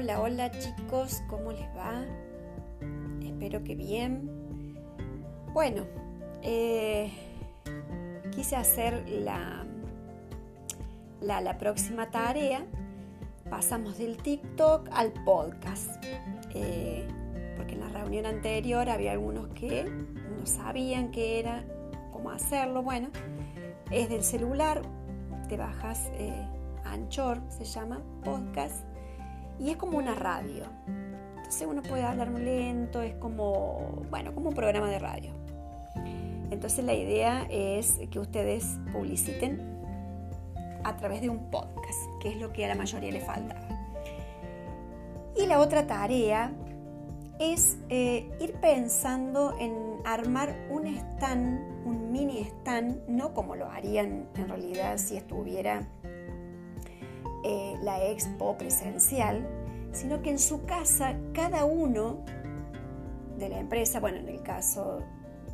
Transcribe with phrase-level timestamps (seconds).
[0.00, 2.04] Hola, hola chicos, ¿cómo les va?
[3.20, 4.30] Espero que bien.
[5.52, 5.86] Bueno,
[6.40, 7.10] eh,
[8.30, 9.66] quise hacer la,
[11.20, 12.64] la, próxima tarea.
[13.50, 15.90] Pasamos del TikTok al podcast.
[16.54, 17.04] Eh,
[17.56, 21.64] porque en la reunión anterior había algunos que no sabían qué era,
[22.12, 22.84] cómo hacerlo.
[22.84, 23.08] Bueno,
[23.90, 24.80] es del celular,
[25.48, 26.46] te bajas eh,
[26.84, 28.87] Anchor, se llama podcast
[29.58, 30.64] y es como una radio.
[31.36, 35.32] Entonces uno puede hablar muy lento, es como, bueno, como un programa de radio.
[36.50, 39.78] Entonces la idea es que ustedes publiciten
[40.84, 43.56] a través de un podcast, que es lo que a la mayoría le falta.
[45.36, 46.52] Y la otra tarea
[47.38, 54.28] es eh, ir pensando en armar un stand, un mini stand, no como lo harían
[54.34, 55.86] en realidad si estuviera
[57.44, 59.46] eh, la expo presencial,
[59.92, 62.18] sino que en su casa cada uno
[63.38, 65.00] de la empresa, bueno, en el caso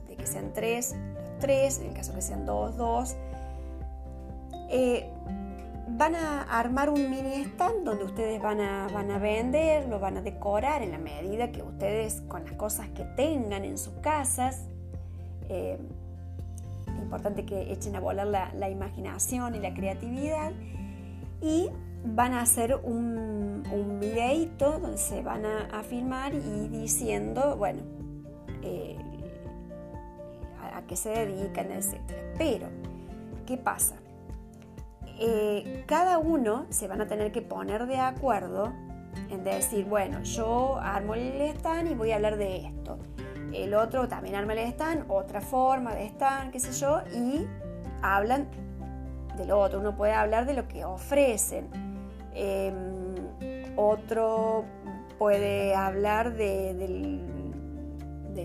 [0.09, 0.95] de que sean tres,
[1.41, 3.17] tres, en el caso de que sean dos, dos,
[4.71, 5.09] eh,
[5.89, 10.17] van a armar un mini stand donde ustedes van a, van a vender, lo van
[10.17, 14.67] a decorar en la medida que ustedes con las cosas que tengan en sus casas.
[15.49, 15.79] Eh,
[17.01, 20.53] importante que echen a volar la, la imaginación y la creatividad
[21.41, 21.71] y
[22.05, 27.83] van a hacer un, un videito donde se van a, filmar y diciendo, bueno,
[28.63, 28.99] eh,
[30.61, 31.97] a, qué se dedican, etc.
[32.37, 32.69] Pero,
[33.47, 33.97] ¿qué pasa?
[35.19, 38.73] Eh, cada uno se van a tener que poner de acuerdo
[39.31, 42.99] en decir, bueno, yo armo el stand y voy a hablar de esto.
[43.53, 47.47] El otro también arma el stand, otra forma de stand, qué sé yo, y
[48.03, 48.49] hablan
[49.37, 51.69] del otro, uno puede hablar de lo que ofrecen,
[52.35, 52.75] em,
[53.77, 54.65] otro
[55.19, 57.21] puede hablar de,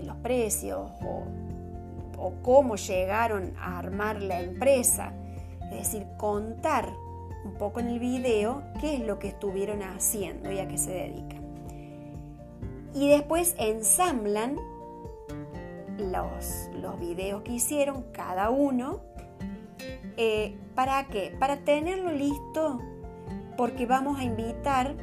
[0.04, 1.24] los precios o,
[2.42, 5.12] cómo llegaron a armar la empresa,
[5.70, 6.88] es decir, contar
[7.44, 10.90] un poco en el video qué es lo que estuvieron haciendo y a qué se
[10.90, 11.40] dedican.
[12.94, 14.56] Y después ensamblan
[15.98, 19.00] los, los videos que hicieron cada uno
[20.22, 21.34] eh, ¿Para qué?
[21.40, 22.78] Para tenerlo listo
[23.56, 24.94] porque vamos a invitar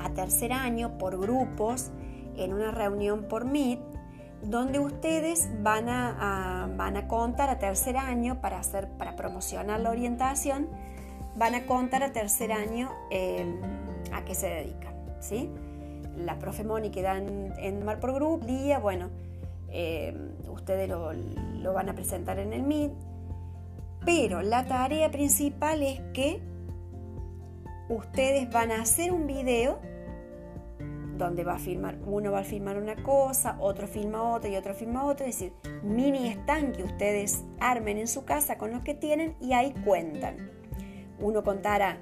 [0.00, 1.92] a tercer año por grupos
[2.36, 3.78] en una reunión por Meet
[4.42, 9.90] donde ustedes van a, van a contar a tercer año para, hacer, para promocionar la
[9.90, 10.68] orientación,
[11.36, 13.60] van a contar a tercer año em,
[14.12, 14.94] a qué se dedican.
[15.20, 15.50] ¿sí?
[16.16, 19.10] La profe Moni que en Mar por Group, día, bueno,
[19.68, 22.92] em, ustedes lo, lo, van a presentar en el Meet,
[24.04, 26.40] pero la tarea principal es que
[27.88, 29.80] ustedes van a hacer un video
[31.18, 34.74] donde va a filmar, uno va a filmar una cosa, otro filma otra y otro
[34.74, 35.52] filma otra, es decir,
[35.82, 40.50] mini stand que ustedes armen en su casa con los que tienen y ahí cuentan.
[41.18, 41.98] Uno contará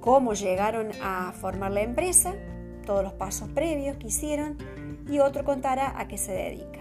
[0.00, 2.34] cómo llegaron a formar la empresa,
[2.84, 4.58] todos los pasos previos que hicieron
[5.08, 6.80] y otro contará a qué se dedica.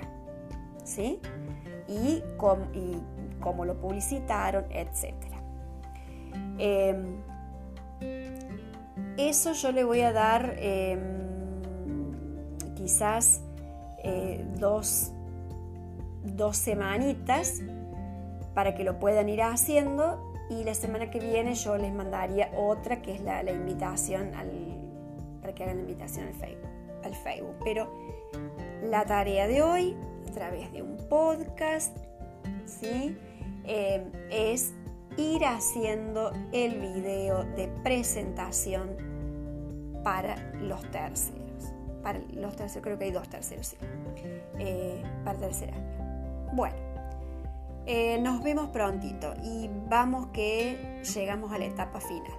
[0.83, 1.19] ¿Sí?
[1.87, 2.23] Y,
[2.73, 3.01] y
[3.41, 5.13] cómo lo publicitaron, etc.
[6.57, 7.21] Em,
[9.17, 11.61] eso yo le voy a dar em,
[12.75, 13.41] quizás
[14.03, 15.11] eh, dos,
[16.23, 17.61] dos semanitas
[18.53, 23.01] para que lo puedan ir haciendo y la semana que viene yo les mandaría otra
[23.01, 24.51] que es la, invitación al,
[25.39, 26.69] para que hagan la invitación al Facebook,
[27.03, 27.55] al Facebook.
[27.63, 27.89] Pero
[28.83, 29.95] la tarea de hoy,
[30.27, 31.95] a través de un podcast,
[32.65, 33.17] ¿sí?
[33.65, 34.73] Eh, es
[35.17, 38.95] ir haciendo el video de presentación
[40.03, 41.73] para los terceros.
[42.01, 43.77] Para los terceros, creo que hay dos terceros, sí.
[44.59, 46.49] Eh, para tercer año.
[46.53, 46.75] Bueno,
[47.85, 52.31] eh, nos vemos prontito y vamos que llegamos a la etapa final.